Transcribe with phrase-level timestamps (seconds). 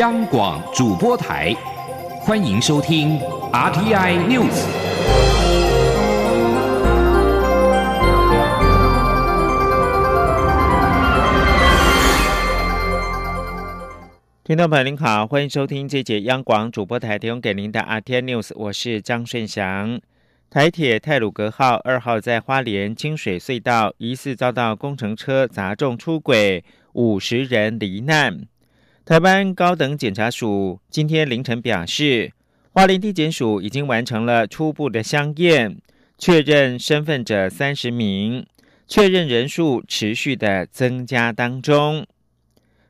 [0.00, 1.54] 央广主播台，
[2.18, 3.16] 欢迎收听
[3.52, 4.64] RTI News。
[14.42, 20.00] 听众朋友您好，欢迎收听这节央广主播台提供给您的 RTI News，我是张顺祥。
[20.50, 26.64] 台铁泰鲁格号二号在花莲清水隧道疑似遭到工程车砸中出轨，
[26.94, 28.48] 五十人罹难。
[29.06, 32.32] 台湾高等检察署今天凌晨表示，
[32.72, 35.76] 花莲地检署已经完成了初步的相验，
[36.16, 38.46] 确认身份者三十名，
[38.88, 42.06] 确认人数持续的增加当中。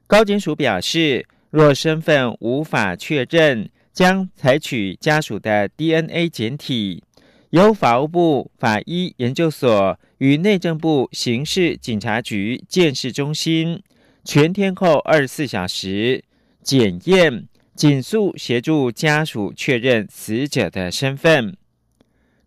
[0.07, 1.27] 高检署表示。
[1.51, 7.05] 若身份无法确认，将采取家属的 DNA 检体，
[7.51, 13.81] 由法务部法医研究所与内政部刑事警察局鉴识中心
[14.25, 16.25] 全天候二十四小时
[16.63, 21.55] 检验，紧速协助家属确认死者的身份。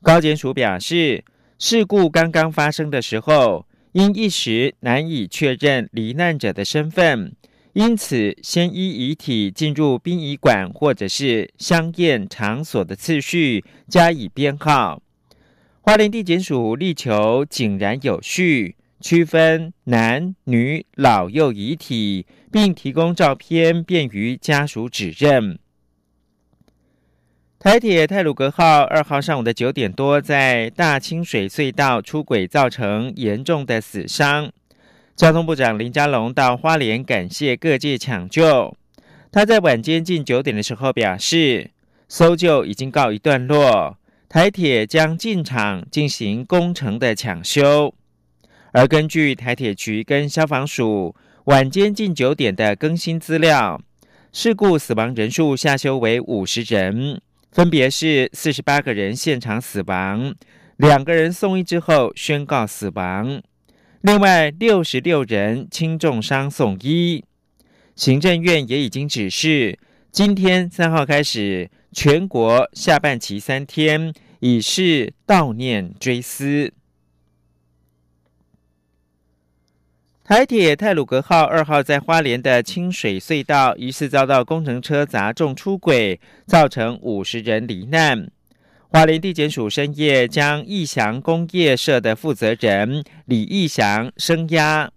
[0.01, 1.23] 高检署表示，
[1.59, 7.35] 事故刚刚发生的时候，因一时难以确认罹难者的身份。
[7.73, 14.99] 因此，先依遗体进入殡仪馆或者是相验场所的次序加以编号。
[15.81, 25.59] 花莲地检署力求井然有序，区分男女老幼遗体，并提供照片便于家属指认。
[27.59, 34.51] 台铁泰鲁格号二号上午的九点多，在大清水隧道出轨，造成严重的死伤。
[35.15, 38.75] 交通部长林佳龙到花莲感谢各界抢救。
[39.31, 41.71] 他在晚间近九点的时候表示，
[42.07, 43.97] 搜救已经告一段落，
[44.29, 47.93] 台铁将进场进行工程的抢修。
[48.77, 53.81] 而根据台铁局跟消防署晚间近九点的更新资料，
[54.31, 57.19] 事故死亡人数下修为五十人，
[57.51, 60.35] 分别是四十八个人现场死亡，
[60.75, 63.41] 两个人送医之后宣告死亡。
[64.01, 67.25] 另外，六十六人轻重伤送医。
[67.95, 69.79] 行政院也已经指示，
[70.11, 76.71] 今天三号开始，全国下半旗三天，以示悼念追思。
[80.27, 88.29] 台铁泰鲁格号二号在花莲的清水隧道疑似遭到工程车砸中出轨，造成五十人罹难。
[88.89, 94.91] 花莲地检署深夜将义祥工业社的负责人李义祥声押。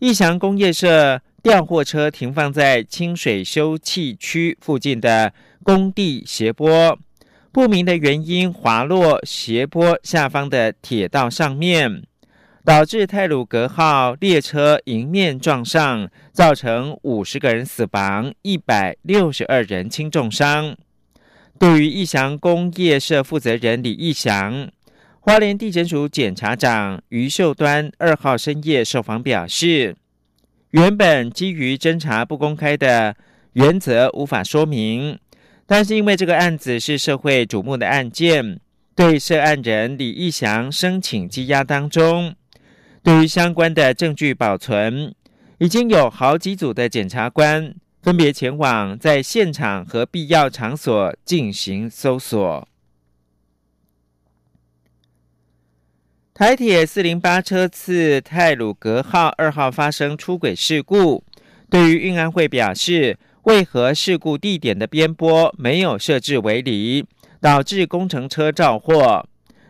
[0.00, 5.32] 义祥工业社吊货车停放在清水休憩区附近的
[5.62, 6.98] 工地斜坡，
[7.50, 12.02] 不明的原因滑落斜坡下方的铁道上面，
[12.64, 20.76] 导致泰鲁格号列车迎面撞上，造成五十个人死亡，一百六十二人轻重伤。
[21.58, 24.70] 对于义祥工业社负责人李义祥，
[25.18, 29.96] 花莲地检署检察长于秀端二号深夜受访表示，
[30.70, 33.16] 原本基于侦查不公开的
[33.54, 35.18] 原则无法说明，
[35.66, 38.60] 但是因为这个案子是社会瞩目的案件，
[38.94, 42.34] 对涉案人李义祥申请羁押当中，
[43.02, 45.14] 对于相关的证据保存，
[45.58, 47.74] 已经有好几组的检察官。
[48.02, 52.66] 分别前往在现场和必要场所进行搜索。
[56.34, 61.22] 台铁四零八车次泰鲁格号二号发生出轨事故，
[61.70, 67.06] 对于运安会表示，为何事故地点的边坡没有设置围篱，
[67.40, 69.28] 导致工程车肇祸？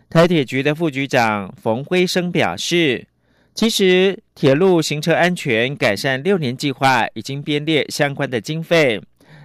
[0.09, 3.09] 台铁局的副局长冯辉生表示。
[3.55, 8.99] 其实，铁路行车安全改善六年计划已经编列相关的经费，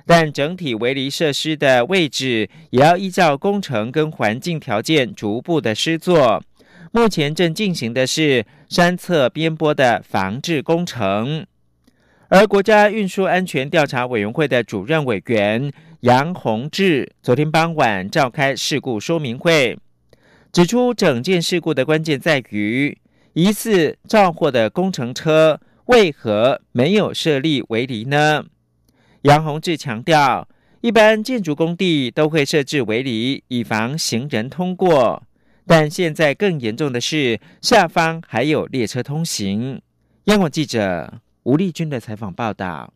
[0.06, 6.42] 但整体围篱设施的位置也要依照工程跟环境条件逐步的施作。
[6.94, 11.46] 目前正进行的是山侧边坡的防治工程。
[12.30, 19.78] 而国家运输安全调查委员会的主任委员杨宏志昨天傍晚召开事故说明会，
[20.54, 22.98] 指出整件事故的关键在于。
[23.38, 28.44] 疑似肇祸的工程车为何没有设立围篱呢？
[29.22, 30.48] 杨洪志强调，
[30.82, 35.22] 一般建筑工地都会设置围篱，以防行人通过。
[35.68, 39.80] 但现在更严重的是，下方还有列车通行。
[40.24, 42.92] 央广记者吴丽君的采访报道。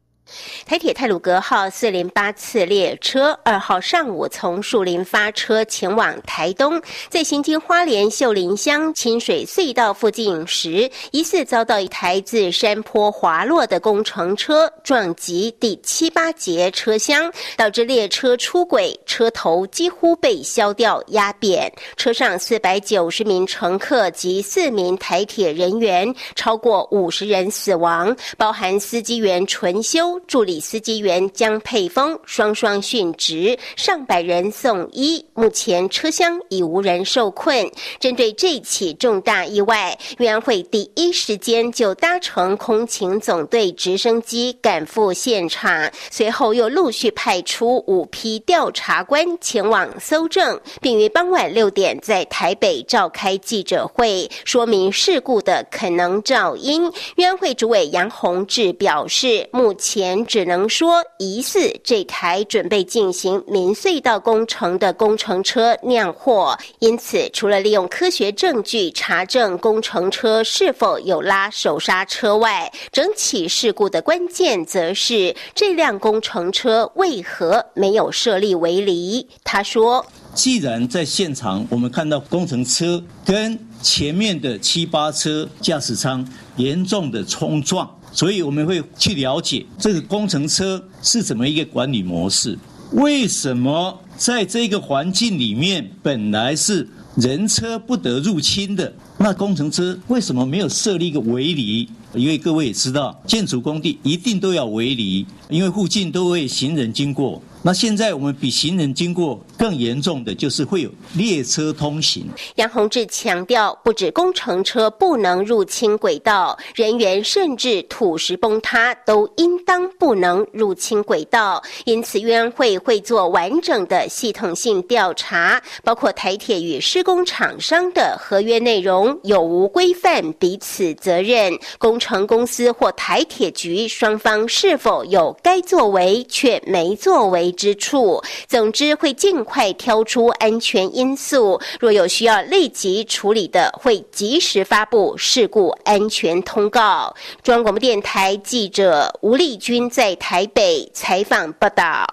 [0.66, 30.11] 台铁泰鲁格号四零八次列车二号上午从树林发车前往台东，在行经花莲秀林乡清水隧道附近时，疑似遭到一台自山坡滑落的工程车撞击第七八节车厢，导致列车出轨，车头几乎被削掉压扁，车上四百九十名乘客及四名台铁人员，超过五十人死亡，包含司机员纯修。
[30.20, 35.26] 助理司机员江佩峰双双殉职，上百人送医。
[35.34, 37.70] 目前车厢已无人受困。
[38.00, 56.92] 针对这起重大意外，委会第一时间就搭乘空勤总队直升机赶赴现场，随后又陆续派出五批调查官前往搜证，并于傍晚六点在台北召开记者会，说明事故的可能肇因。
[57.16, 60.01] 冤会主委杨宏志表示，目前。
[60.26, 79.28] 只能说疑似这台准备进行明隧道工程的工程车酿祸，因此除了利用科学证据查证工程车是否有拉手刹车外，整起事故的关键则是这辆工程车为何没有设立围篱。
[79.44, 92.58] 他说：“既然在现场我们看到工程车跟前面的七八车驾驶舱严重的冲撞。”所以我们会去了解这个工程车是怎么一个管理模式？
[92.92, 101.88] 为什么在这个环境里面本来是人车不得入侵的，那工程车为什么没有设立一个围篱？
[102.14, 107.42] 因为各位也知道，建筑工地一定都要围篱，因为附近都会行人经过。
[107.64, 112.26] 那现在我们比行人经过更严重的就是会有列车通行。
[112.56, 121.62] 杨洪志强调，不止工程车不能入侵轨道，人员甚至土石崩塌都应当不能入侵轨道。
[121.86, 137.52] 因此，冤会会做完整的系统性调查，包括台铁与施工厂商的合约内容有无规范彼此责任，工程公司或台铁局双方是否有该作为却没作为。
[137.52, 147.14] 之处，总之会尽快挑出安全因素，若有需要立即处理的，会及时发布事故安全通告。
[147.44, 152.12] 中央广播电台记者吴丽君在台北采访报道。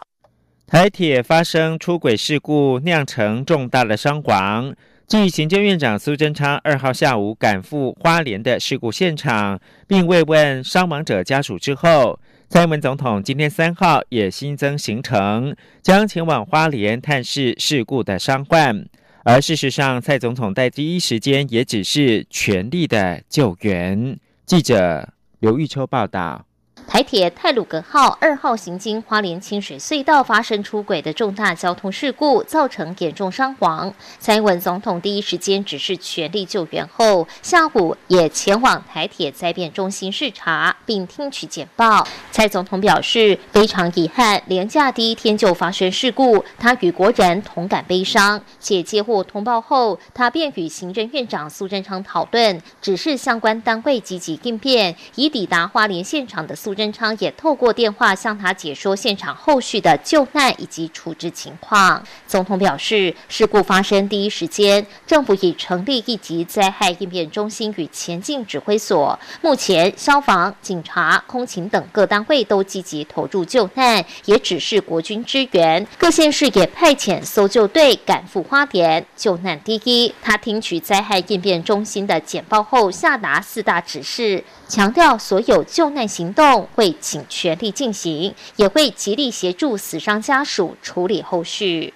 [0.67, 4.75] 台铁发生出轨事故，酿成重大的伤亡。
[5.09, 12.21] 继行政院长苏贞昌二号下午赶赴花莲的事故现场，并慰问伤亡者家属之后。
[12.51, 18.85] 蔡英文总统今天三号也新增行程，将前往花莲探视事故的伤患。
[19.25, 24.19] 而事实上，蔡总统在第一时间也只是全力的救援。
[24.45, 25.09] 记者
[25.41, 26.48] 刘玉秋报道。
[26.91, 33.93] 台铁泰鲁格号二号行经花莲清水隧道发生出轨的重大交通事故，造成严重伤亡。
[34.19, 42.09] 蔡英文总统第一时间指示全力救援后，下午也前往台铁灾变中心视察，并听取简报。
[42.31, 48.41] 蔡总统表示非常遗憾，廉假第一天就发生事故，他与国人同感悲伤。
[48.59, 56.79] 且接获通报后，他便与行政院长苏贞昌讨论，指示相关单位积极应变，以抵达花莲现场的苏贞。
[56.89, 62.03] 任昌也透过电话向他解说现场后续的救难以及处置情况。
[62.27, 75.87] 总统表示，事故发生第一时间，政府已成立一级灾害应变中心与前进指挥所，目前消防、警察、空勤等各单位都积极投入救难，也指示国军支援。
[75.99, 80.15] 各县市也派遣搜救队赶赴花莲救难第一。
[80.23, 84.43] 他听取灾害应变中心的简报后，下达四大指示。
[84.69, 91.95] 强调所有救难行动会尽全力进行，也会极力协助死伤家属处理后续。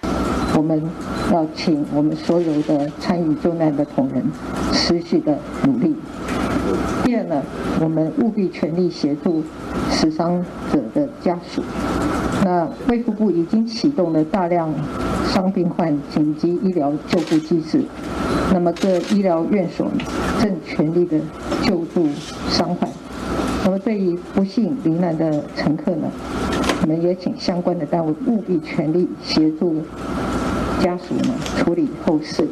[0.55, 0.81] 我们
[1.31, 4.23] 要请我们所有的参与救难的同仁
[4.71, 5.95] 持续的努力。
[7.03, 7.41] 第二呢，
[7.81, 9.43] 我们务必全力协助
[9.89, 11.61] 死伤者的家属。
[12.45, 14.73] 那卫福部已经启动了大量
[15.25, 17.83] 伤病患紧急医疗救护机制。
[18.53, 19.87] 那么各医疗院所
[20.41, 21.19] 正全力的
[21.63, 22.07] 救助
[22.49, 22.89] 伤患。
[23.63, 26.11] 那么对于不幸罹难的乘客呢，
[26.81, 29.81] 我们也请相关的单位务必全力协助
[30.81, 32.47] 家属呢处理后事。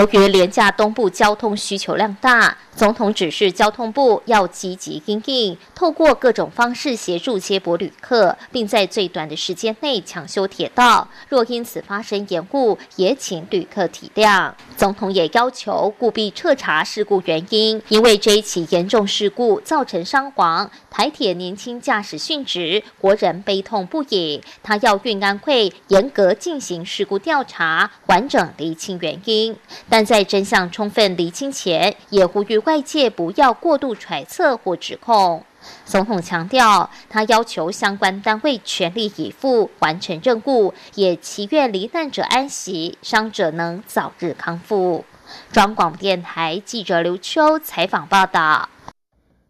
[0.00, 11.06] 由于廉价东部交通需求量大，总统指示交通部要积极应应，透过各种方式协助接驳旅客，并在最短的时间内抢修铁道。
[11.28, 14.54] 若因此发生延误，也请旅客体谅。
[14.74, 24.42] 总统也要求务必彻查事故原因，因为这一起严重事故造成伤亡，台铁年轻驾驶殉职，国人悲痛不已。
[24.62, 29.54] 他要运安会严格进行事故调查，完整厘清原因。
[29.90, 35.44] 但在真相充分厘清前，也呼吁外界不要过度揣测或指控。
[35.84, 45.04] 总统强调，他要求相关单位全力以赴完成任务，也祈愿罹难者安息，伤者能早日康复。
[45.52, 48.68] 中广电台记者刘秋采访报道。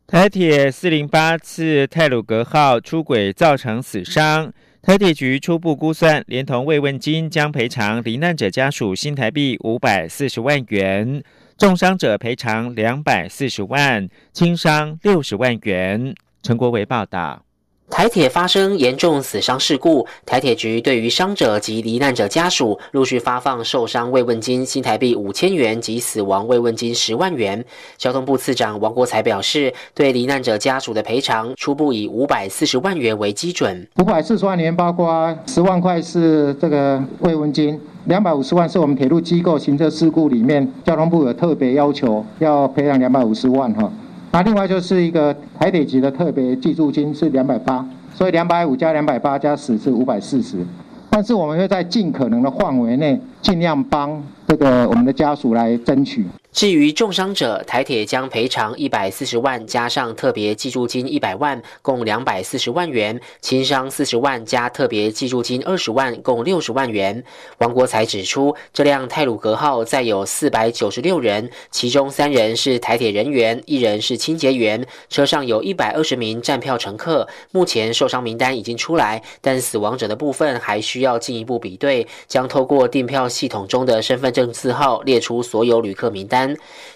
[0.07, 4.53] 台铁四零八次泰鲁格号出轨造成死伤。
[4.91, 11.23] 台铁局初步估算，连同慰问金将赔偿罹难者家属新台币五百四十万元，
[11.57, 16.13] 重伤者赔偿两百四十万，轻伤六十万元。
[16.43, 17.45] 陈国维报道。
[17.91, 27.63] 台铁发生严重死伤事故，台铁局对于伤者及罹难者家属陆续发放受伤慰问金新台币五千元及死亡慰问金十万元。
[27.99, 33.87] 交通部次长王国才表示，对罹难者家属的赔偿初步以五百四十万元为基准。
[33.99, 43.93] 五百四十万元包括十万块是这个慰问金，两百五十万是我们铁路机构行车事故里面交通部有特别要求要赔偿两百五十万哈。
[44.33, 47.85] 那另外就是一个台铁局的特别寄助金是两百八，
[48.15, 50.65] 所以两百五加两百八加十是五百四十，
[51.11, 56.25] 但是我们会在尽可能的范围内尽量帮这个我们的家属来争取。
[56.53, 67.23] 至于重伤者，台铁将赔偿一百四十万，加上特别记住金一百万，共两百四十万元；轻伤四十万加特别记住金二十万，共六十万元。
[67.59, 77.29] 王国才指出，这辆泰鲁格号载有四百九十六人，其中三人是台铁人员，一人是清洁员，车上有一百二十名站票乘客。
[77.53, 86.40] 目前受伤名单已经出来，但死亡者的部分还需要进一步比对，将透过订票系统中的身份证字号列出所有旅客名单。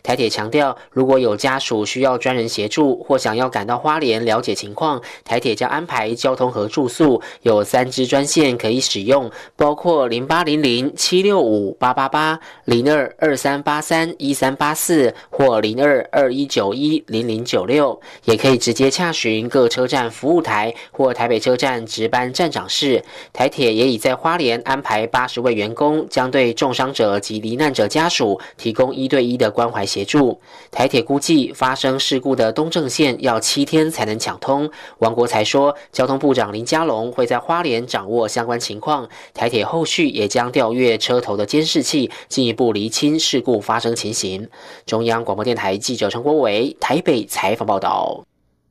[0.02, 23.04] 台铁强调，如果有家属需要专人协助或想要赶到花莲了解情况，台铁将安排交通和住宿，有三支专线可以使用，包括零八零零七六五八八八、零二二三八三一三八四或零二二一九一零零九六，也可以直接洽询各车站服务台或台北车站值班站长室。
[23.32, 29.33] 台铁也已在花莲安排八十位员工，将对重伤者及罹难者家属提供一对一。
[29.36, 34.70] 的关怀协助，台铁估计发生事故的东正线要七天才能抢通。
[34.98, 44.48] 王国才说，交通部长林佳龙会在花莲掌握相关情况，台铁后续也将调阅车头的监视器，进一步厘清事故发生情形。
[44.86, 48.24] 中央广播电台记者陈国伟台北采访报道：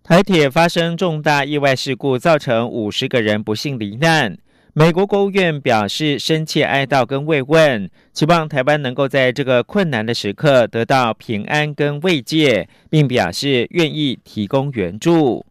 [0.04, 4.38] 台铁发生重大意外事故，造成五十个人不幸罹难。
[4.76, 15.46] 美国国务院表示深切哀悼跟慰问，期望台湾能够在这个困难的时刻得到平安跟慰藉，并表示愿意提供援助。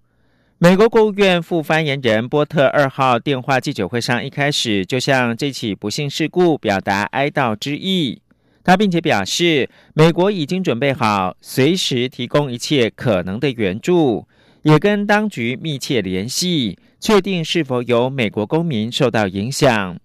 [0.59, 8.21] 美国国务院副发言人波特二号电话记者会上一开始就向这起不幸事故表达哀悼之意，
[8.65, 14.27] 他并且表示美国已经准备好随时提供一切可能的援助，
[14.63, 16.77] 也跟当局密切联系。
[17.03, 19.99] 确定是否有美国公民受到影响。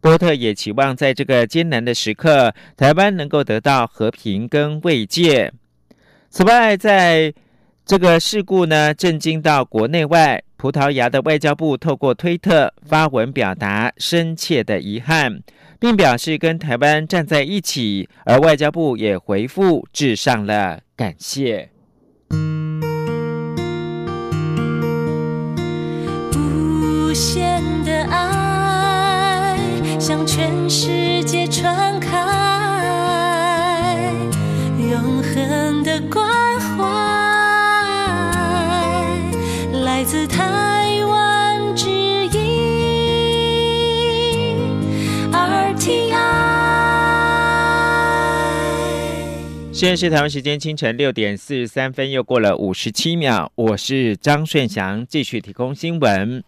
[0.00, 5.52] 波特也期望在这个艰难的时刻，台湾能够得到和平跟慰藉。
[6.30, 7.34] 此外，在
[7.84, 15.42] 这个事故呢震惊到国内外，葡萄牙的外交部透过推特发文表达深切的遗憾，
[15.78, 21.68] 并表示跟台湾站在一起，而外交部也回复致上了感谢。
[27.18, 29.58] 限的爱
[29.98, 32.14] 向全世界传开，
[34.78, 36.24] 永恒的关
[36.60, 36.84] 怀
[39.80, 42.30] 来自台湾之音
[45.32, 46.12] RTI。
[49.72, 53.50] 现在是台湾时间清晨六点四十三分，又过了五十七秒。
[53.56, 56.44] 我是张顺祥，继续提供新闻。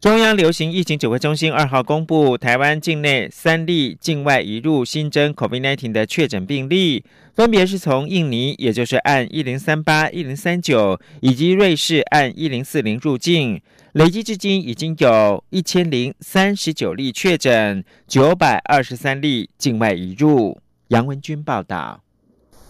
[0.00, 7.04] 中央流行疫情指挥中心二号公布，台湾境内三例境外移入新增 COVID-19 的确诊病例，
[7.34, 13.60] 分别是从印尼，也就是按一零三八、一零三九，以及瑞士按一零四零入境。
[13.92, 20.58] 累计至今已经有一千零三十九例确诊，九百二十三例境外移入。
[20.88, 22.00] 杨文军报道。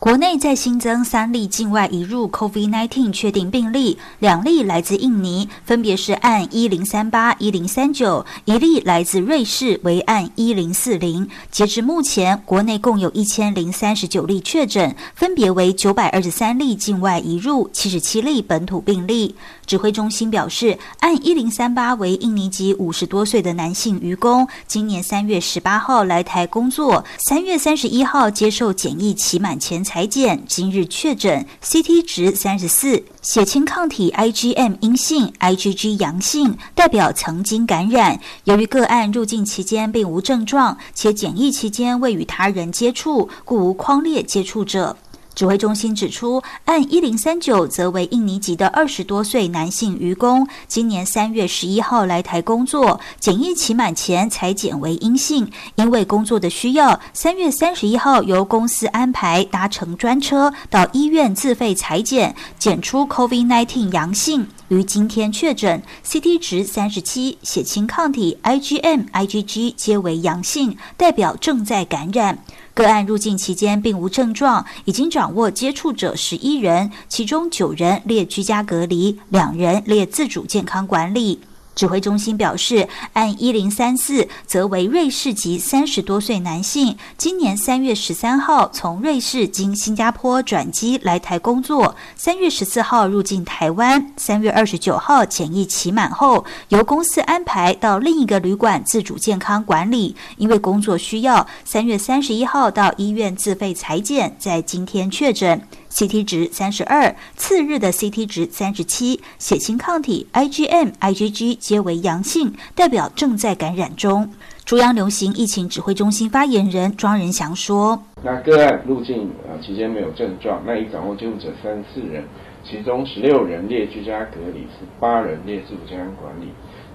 [0.00, 11.28] 国内再新增三例境外移入 COVID-19 确定病例，两例来自印尼，分别是按一零三八一零三九；一例来自瑞士，为按一零四零。
[11.50, 19.34] 截至目前，国内共有一千零三十九例确诊，分别为九百二十三例境外移入，七十七例本土病例。
[19.66, 38.20] 指挥中心表示，按一零三八为印尼籍五十多岁的男性渔工，今年三月十八号来台工作，三月三十一号接受检疫期满前裁检，今日确诊，CT 值三十四，血清抗体 IgM 阴性，IgG 阳性，代表曾经感染。
[38.44, 44.96] 由于个案入境期间并无症状，且检疫期间未与他人接触，故无框列接触者。
[45.34, 72.38] 指挥中心指出，按一零三九则为印尼籍的二十多岁男性渔工，今年三月十一号来台工作，检疫期满前才检为阴性，因为工作的需要，三月三十一号由公司安排搭乘专车到医院自费裁剪，检出 COVID-19 阳性，于今天确诊，CT 值三十七，血清抗体 IgM、IgG 皆为阳性，代表正在感染。
[72.72, 81.40] 个案入境期间并无症状，已经掌握接触者十一人，其中九人列居家隔离，两人列自主健康管理。
[81.80, 100.14] 指挥中心表示，按一零三四则为瑞士籍三十多岁男性，今年三月十三号从瑞士经新加坡转机来台工作，三月十四号入境台湾，三月二十九号检疫期满后，由公司安排到另一个旅馆自主健康管理。
[100.36, 105.66] 因为工作需要，三月三十一号到医院自费裁剪，在今天确诊。
[105.90, 114.30] CT 值三十二，次日的 CT 值三十七，血清抗体 IgM、IgG 皆为阳性，代表正在感染中。
[114.64, 122.22] 中央流行疫情指挥中心发言人庄仁祥说：“那个案入境呃期间没有症状，那已掌握接触者三四人，
[122.64, 126.46] 其中十六人列居家隔离，是八人列自主健康管理。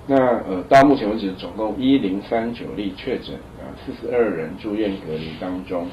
[0.07, 0.15] 那
[0.47, 5.85] 呃到目前为止，总共一零三九例确诊，啊四十二人住院隔离当中。”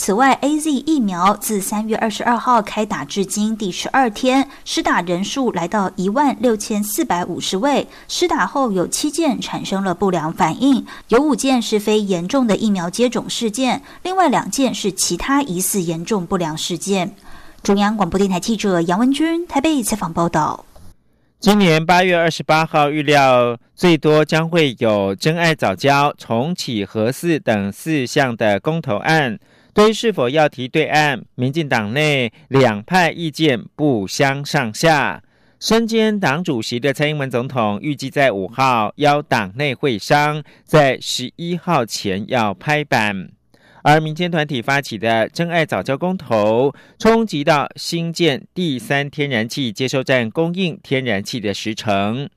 [0.00, 7.84] 此外，A Z 疫苗自三月二十二号开打至今第十二天，施打人数来到一万六千四百五十位。
[8.06, 17.12] 施打后有七件产生了不良反应，有五件是非严重的疫苗接种事件，另外两件是其他疑似严重不良事件。
[17.64, 20.64] 中央广播电台记者杨文君台北采访报道。
[21.40, 29.36] 今年八月二十八号，预料最多将会有真爱早教、重启核四等四项的公投案。
[29.78, 35.22] 对是否要提对岸，民进党内两派意见不相上下。
[35.60, 43.28] 身兼党主席的蔡英文总统预计在五号邀党内会商，在十一号前要拍板。
[43.84, 52.28] 而民间团体发起的真爱早教公投，冲击到新建第三天然气接收站供应天然气的时程。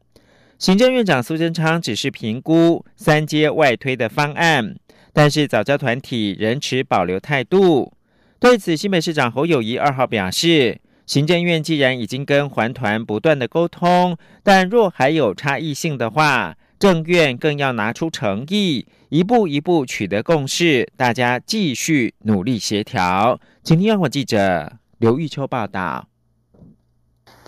[0.59, 4.75] 行政院长苏贞昌只是评估三阶外推的方案。
[5.13, 7.93] 但是早教团体仍持保留态度。
[8.39, 23.39] 对此，新北市长侯友谊二号表示，行政院既然已经跟环团不断的沟通，但若还有差异性的话，政院更要拿出诚意，一步一步取得共识，大家继续努力协调。
[23.61, 26.10] 请听央广记者刘玉秋报道。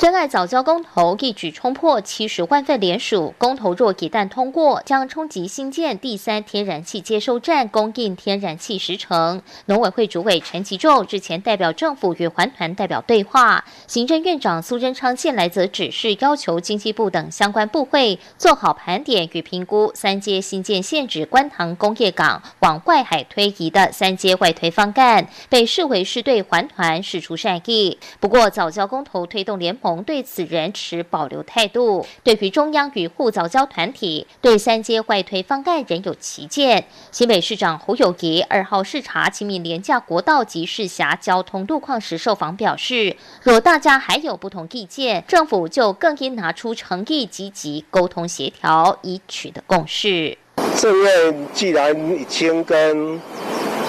[0.03, 9.41] 真爱早教公投一举冲破七十万份联署，公投若一旦通过，将冲击新建第三天然气接收站供应天然气时程。
[9.67, 27.97] 农委会主委陈其仲日前代表政府与环团代表对话，行政院长苏贞昌现来则指示要求经济部等相关部会做好盘点与评估三阶新建现址观塘工业港往外海推移的三阶外推方案，被视为是对环团释出善意。
[28.19, 29.73] 不过早教公投推动联。
[29.83, 32.05] 盟对此人持保留态度。
[32.23, 36.85] 对于中央与沪早教团体对三阶外推方案仍有歧见。
[37.11, 50.37] 新北市长胡友谊二号视察清明廉价国道及市辖交通路况时受访表示，若大家还有不同意见，政府就更应拿出诚意，积极沟通协调，以取得共识。
[50.77, 53.19] 这位既然已经跟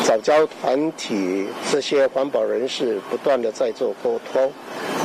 [0.05, 4.53] 早教团体这些环保人士不断的在做沟通。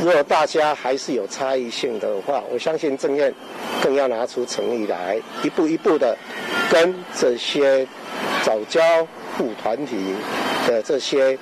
[0.03, 3.33] 如果大家还是有差异性的话，我相信政院
[3.81, 6.17] 更要拿出诚意来，一步一步的
[6.69, 7.87] 跟这些
[8.43, 8.81] 早教
[9.37, 10.13] 护团体
[10.67, 11.37] 的这些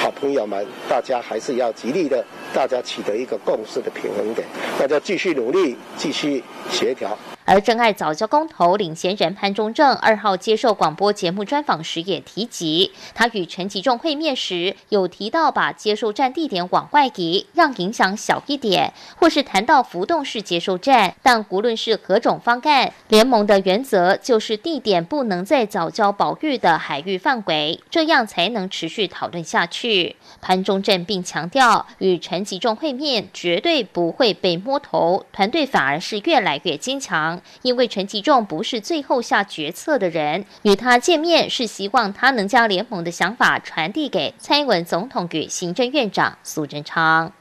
[0.00, 4.46] 好朋友们，大家还是要极力的大家取得一个共识的平衡点，
[4.80, 7.16] 那就继续努力，继续协调。
[7.44, 21.14] 而真爱早教公投领衔人潘中正二号接受广播节目专访时也提及，他与陈吉仲会面时有提到把接收站地点往外移，让影响小一点，或是谈到浮动式接收站。
[21.22, 30.16] 但无论是何种方案，联盟的原则就是地点不能在早教保育的海域范围，这样才能持续讨论下去。
[30.40, 37.33] 潘中正并强调，与陈吉仲会面绝对不会被摸头，团队反而是越来越坚强。
[37.62, 47.32] 因为陈吉仲不是最后下决策的人，与他见面是希望他能将联盟的想法传递给蔡英文总统与行政院长苏贞昌。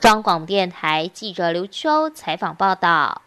[0.00, 3.22] 中广电台记者刘秋采访报道。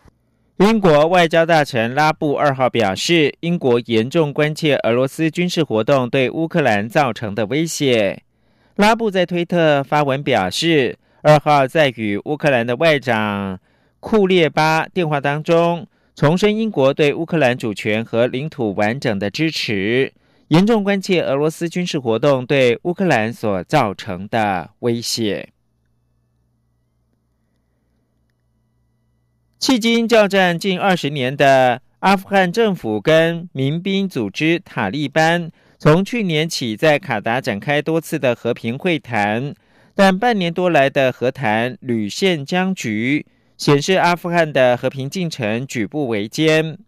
[0.58, 8.22] 英国外交大臣拉布二号表示，英国严重关切俄罗斯军事活动对乌克兰造成的威胁。
[8.76, 13.60] 拉布在推特发文表示，二号在与乌克兰的外长
[14.00, 15.88] 库列巴电话当中。
[16.15, 20.13] 重申英国对乌克兰主权和领土完整的支持，
[20.50, 25.50] 严重关切俄罗斯军事活动对乌克兰所造成的威胁。
[29.60, 39.54] 迄今交战近二十年的阿富汗政府跟民兵组织塔利班，从去年起在卡达展开多次的和平会谈，
[39.95, 43.26] 但半年多来的和谈屡陷僵局。
[43.62, 46.80] 显示阿富汗的和平进程举步维艰。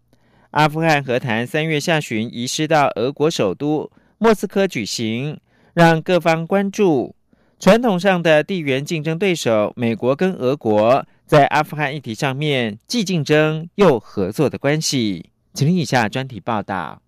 [0.50, 5.38] 阿富汗和谈三月下旬移师到俄国首都莫斯科举行，
[5.72, 7.14] 让各方关注
[7.60, 15.30] 传统上的地缘竞争对手美国跟俄国在阿富汗议题上面既竞争又合作的关系。
[15.52, 17.00] 请听以下专题报道。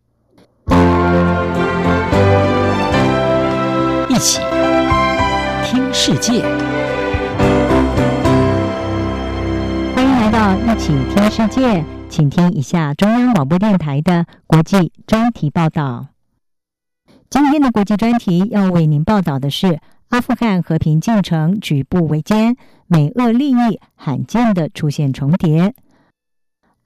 [4.08, 4.40] 一起
[5.64, 6.44] 听世界。
[10.30, 16.08] 到一起听世界，请听一下中央广播电台的国际专题报道。
[17.30, 25.74] 今天的国际专题要为您报道的是：阿富汗和平进程举步维艰，美俄利益罕见的出现重叠。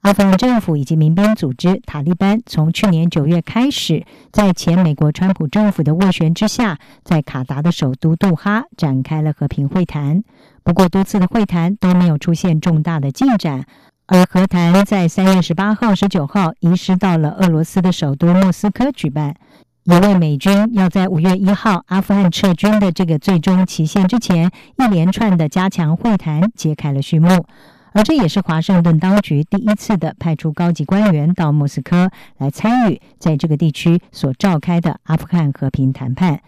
[0.01, 10.23] 阿富汗政府以及民兵组织塔利班从去年九月开始，在前美国川普政府的斡旋之下，在卡达的首都杜哈展开了和平会谈。
[10.63, 13.65] 不过，多次的会谈都没有出现重大的进展。
[14.05, 19.35] 而和谈在三月十八号、十九号移师到了俄罗斯的首都莫斯科举办，
[19.83, 27.45] 也为美军要在五月一号阿富汗撤军的这个最终期限之前，一连串的加强会谈揭开了序幕。
[27.93, 36.41] 而这也是华盛顿当局第一次的派出高级官员到莫斯科来参与在这个地区所召开的阿富汗和平谈判。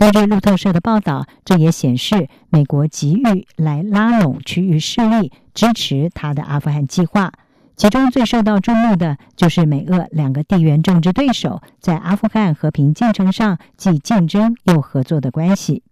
[0.00, 7.30] 根据路透社的报道，这也显示美国急于来拉拢区域势力，支持他的阿富汗计划。
[7.76, 15.82] 其中最受到注目的就是美俄两个地缘政治对手在阿富汗和平进程上既竞争又合作的关系。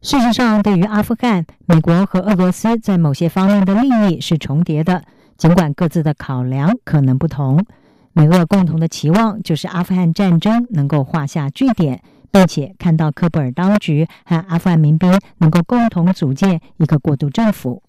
[0.00, 5.02] 事实上，对于阿富汗，美国和俄罗斯在某些方面的利益是重叠的，
[5.36, 7.66] 尽管各自的考量可能不同。
[8.12, 17.82] 美俄共同的期望就是阿富汗战争能够画下句点，并且看到科布尔当局和阿富汗民兵能够共同组建一个过渡政府。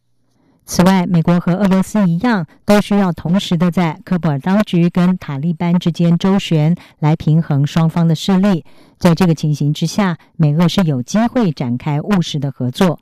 [0.65, 8.63] 此外，美国和俄罗斯一样，都需要同时的在科布尔当局跟塔利班之间周旋，来平衡双方的势力。
[8.99, 12.99] 在这个情形之下，美俄是有机会展开务实的合作。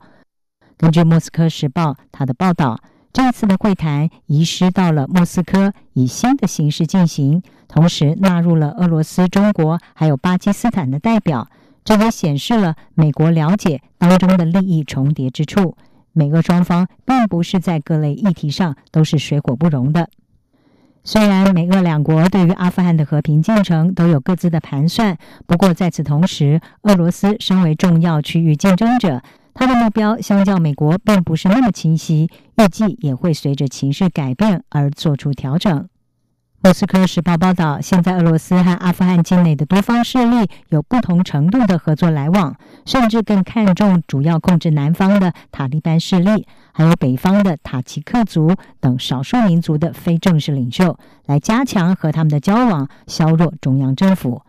[0.78, 2.80] 根据《莫斯科时报》他的报道，
[3.12, 11.48] 这次的会谈移师到了莫斯科，以新的形式进行，同时纳入了俄罗斯、中国还有巴基斯坦的代表。
[11.84, 15.76] 这也显示了美国了解当中的利益重叠之处。
[16.12, 20.10] 美俄双方并不是在各类议题上都是水火不容的。
[21.04, 25.16] 虽然美俄两国对于阿富汗的和平进程都有各自的盘算，
[25.46, 29.22] 不过在此同时，俄罗斯身为重要区域竞争者，
[29.58, 35.88] 他的目标相较美国并不是那么清晰，预计也会随着情势改变而做出调整。
[36.60, 42.54] 莫斯科时报报道，现在俄罗斯和阿富汗境内的多方势力有不同程度的合作来往，
[42.86, 54.42] 甚至更看重主要控制南方的塔利班势力，还有北方的塔吉克族等少数民族的非正式领袖，来加强和他们的交往，削弱中央政府。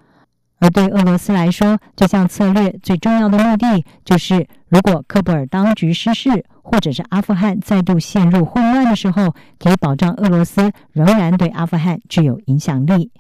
[0.59, 13.11] 而对俄罗斯来说，这项策略最重要的目的就是，如果科布尔当局失势，或者是阿富汗再度陷入混乱的时候，可以保障俄罗斯仍然对阿富汗具有影响力。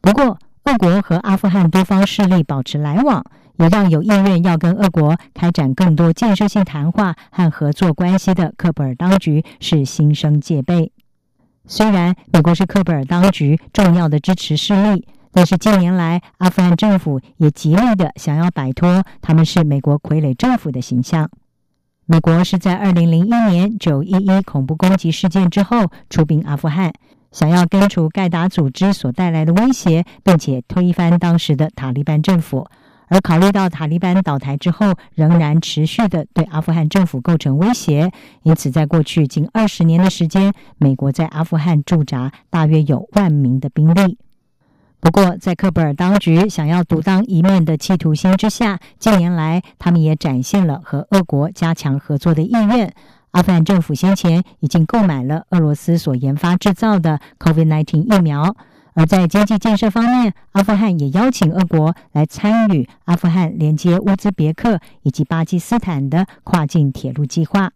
[0.00, 3.24] 不过，俄国和阿富汗多方势力保持来往，
[3.58, 10.92] 也让有意愿要跟俄国开展更多建设性谈话和合作关系的科布尔当局是心生戒备。
[11.66, 21.30] 虽然美国是科布尔当局重要的支持势力，但是近年来阿富汗政府也极力的想要摆脱他们是美国傀儡政府的形象。
[22.06, 26.92] 美国是在二零零一年九一一恐怖攻击事件之后出兵阿富汗，
[27.30, 32.66] 想要根除盖达组织所带来的威胁，并且推翻当时的塔利班政府。
[33.06, 38.10] 而考虑到塔利班倒台之后，仍然持续的对阿富汗政府构成威胁，
[38.42, 44.18] 因此在过去近二十年的时间，美国在阿富汗驻扎大约有万名的兵力。
[45.00, 52.92] 不过，在克布尔当局想要独当一面的企图心之下，近年来他们也展现了和俄国加强合作的意愿。
[53.30, 58.54] 阿富汗政府先前已经购买了俄罗斯所研发制造的 COVID-19 疫苗，
[58.92, 67.70] 而在经济建设方面，阿富汗也邀请俄国来参与阿富汗连接乌兹别克以及巴基斯坦的跨境铁路计划。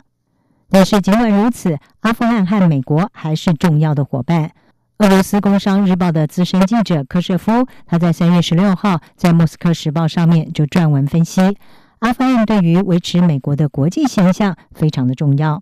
[0.69, 4.51] 但是，尽管如此，阿富汗和美国还是重要的伙伴。
[4.99, 11.41] 俄罗斯工商日报的资深记者科舍夫，他在三月十六号在莫斯科时报上面就撰文分析，
[11.99, 15.61] 阿富汗对于维持美国的国际形象非常的重要。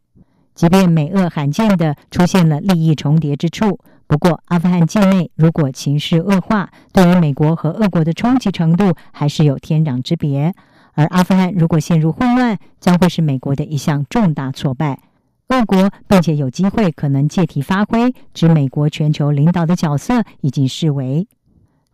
[0.54, 10.52] 即便美俄罕见的出现了利益重叠之处，不过阿富汗境内如果情势恶化，对于美国和俄国的冲击程度还是有天壤之别。
[10.92, 14.98] 而阿富汗如果陷入混乱，将会是美国的一项重大挫败。
[15.48, 21.26] 俄国并且有机会可能借题发挥，指美国全球领导的角色已经视为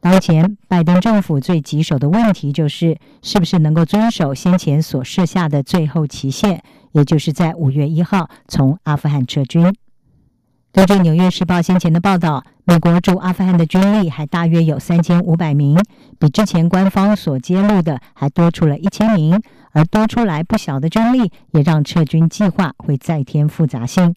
[0.00, 9.74] 当前拜登政府最棘手的问题，就是是不是能够遵守先前所设下的最后期限，也就是在五月一号从阿富汗撤军。
[10.72, 15.78] 根据《纽约时报》先前的报道，美国驻阿富汗的军力还大约有三千五百名，
[16.18, 19.40] 比之前官方所揭露的还多出了一千名。
[19.72, 24.14] 而多出来不小的军力，也让撤军计划会再添复杂性。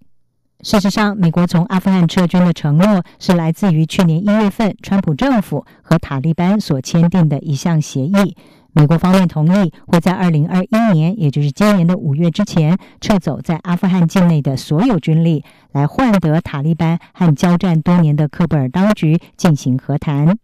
[0.62, 8.36] 事实上，美国从阿富汗撤军的承诺是来自于去年一月份川普政府和塔利班所签订的一项协议。
[8.74, 20.38] 美国方面同意会在二零二一年，也就是今年的五月之前，撤走在阿富汗境内的所有军力，来换得塔利班和交战多年的科布尔当局进行和谈。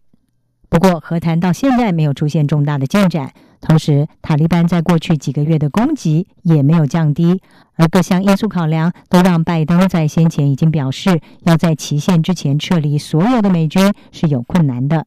[0.68, 3.32] 不过，和谈到现在没有出现重大的进展。
[3.62, 7.40] 同时，塔利班在过去几个月的攻击也没有降低，
[7.76, 15.06] 而各项因素考量都让拜登在先前已经表示要在期限之前撤离所有的美军是有困难的。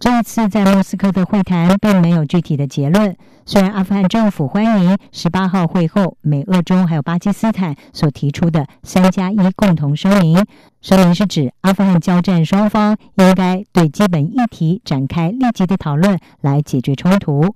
[0.00, 3.14] 这一次在莫斯科的会谈并没有具体的结论。
[3.44, 10.42] 虽然阿富汗政府欢迎十八号会后美、俄、中还有巴基斯坦所提出的“三加一”共同声明，
[10.80, 17.54] 声明是指阿富汗交战双方应该对基本议题展开立即的讨论来解决冲突。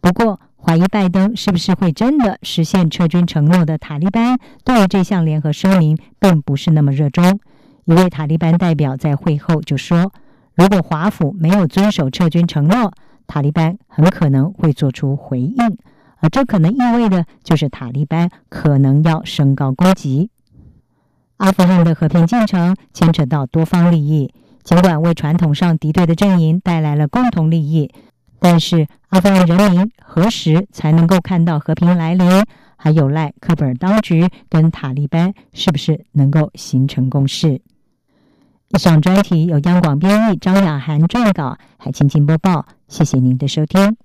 [0.00, 7.38] 不过，怀疑拜登是不是会真的实现撤军承诺的塔利班，对于这项联合声明并不是那么热衷。
[7.84, 10.12] 一位塔利班代表在会后就说。
[10.60, 12.92] 如果华府没有遵守撤军承诺，
[13.26, 15.78] 塔利班很可能会做出回应，
[16.18, 20.28] 而这可能意味的就是塔利班可能要升高攻击。
[21.38, 27.90] 阿富汗的和平进程牵扯到多方利益，尽管为传统上敌对的阵营带来了共同利益，
[28.38, 32.44] 但是阿富汗人民何时才能够看到和平来临，
[32.76, 37.62] 还有赖克布尔当局跟塔利班是不是能够形成共识。
[38.72, 42.64] 以上专题由央广编译，张雅涵撰稿，海清清播报。
[42.86, 43.96] 谢谢您的收听。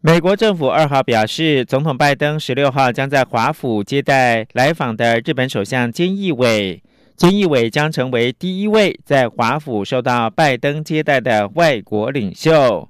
[0.00, 6.82] 美国政府二号表示，总统拜登十六号将在华府接待来访的日本首相菅义伟，
[7.18, 12.88] 菅义伟将成为第一位在华府受到拜登接待的外国领袖。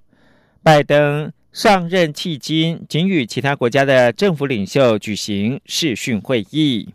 [0.62, 1.32] 拜登。
[1.56, 6.90] 上任迄今，仅与其他国家的政府领袖举行视讯会议。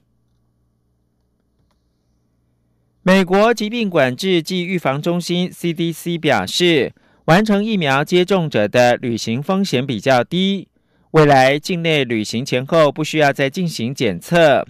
[3.01, 6.93] 美国疾病管制及预防中心 （CDC） 表示，
[7.25, 10.67] 完成疫苗接种者的旅行风险比较低，
[11.09, 14.63] 未来境内旅行前后不需要再进行检测。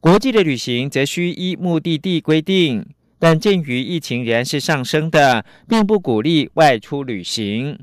[0.00, 2.84] 国际的旅行则需依目的地规定，
[3.18, 7.78] 但鉴于疫情仍是上升的，并不鼓励外出旅行。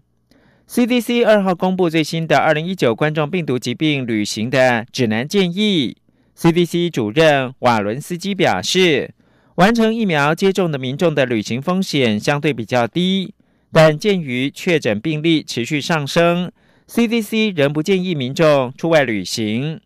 [0.69, 5.95] CDC 二号公布最新的二零一九冠状病毒疾病旅行的指南建议。
[6.37, 9.13] CDC 主任瓦伦斯基表示，
[9.55, 13.33] 完成疫苗接种的民众的旅行风险相对比较低，
[13.71, 16.51] 但鉴于确诊病例持续上升
[16.89, 19.79] ，CDC 仍不建议民众出外旅行。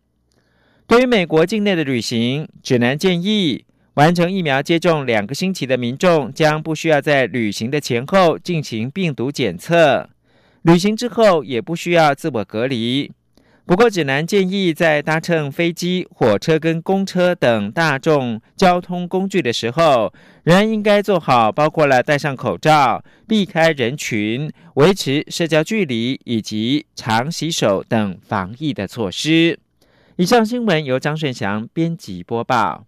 [0.88, 3.64] 对于美国境内的旅行，指南建议
[3.94, 10.10] 完成疫苗接种两个星期的民众将不需要在旅行的前后进行病毒检测，
[10.62, 13.10] 旅行之后也不需要自我隔离。
[13.64, 29.58] 不过，指南建议在搭乘飞机、火车跟公车等大众交通工具的时候，仍然应该做好包括了戴上口罩、避开人群、维持社交距离以及常洗手等防疫的措施。
[30.16, 32.84] 以上新闻由张顺祥编辑播报。